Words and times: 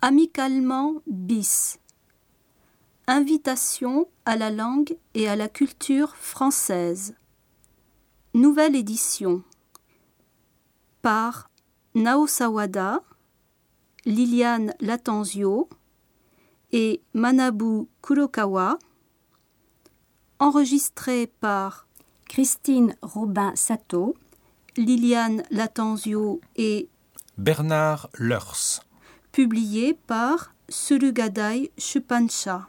Amicalement 0.00 1.02
bis. 1.08 1.80
Invitation 3.08 4.06
à 4.26 4.36
la 4.36 4.52
langue 4.52 4.96
et 5.14 5.28
à 5.28 5.34
la 5.34 5.48
culture 5.48 6.14
française. 6.14 7.16
Nouvelle 8.32 8.76
édition. 8.76 9.42
Par 11.02 11.50
Nao 11.96 12.28
Sawada, 12.28 13.02
Liliane 14.04 14.72
Latenzio 14.78 15.68
et 16.70 17.02
Manabu 17.12 17.88
Kurokawa. 18.00 18.78
Enregistré 20.38 21.26
par 21.26 21.88
Christine 22.28 22.94
Robin-Sato, 23.02 24.14
Liliane 24.76 25.42
Latenzio 25.50 26.40
et 26.54 26.88
Bernard 27.36 28.10
Leurs. 28.14 28.67
Publié 29.38 29.94
par 29.94 30.52
Surugadai 30.68 31.70
Shupansha. 31.78 32.66